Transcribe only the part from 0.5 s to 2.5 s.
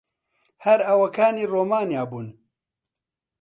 هەر ئەوەکانی ڕۆمانیا بوون.